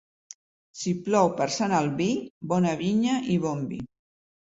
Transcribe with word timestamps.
Si 0.79 0.93
plou 1.09 1.29
per 1.43 1.47
Sant 1.57 1.77
Albí, 1.83 2.09
bona 2.57 2.75
vinya 2.83 3.23
i 3.37 3.41
bon 3.49 3.67
vi. 3.73 3.83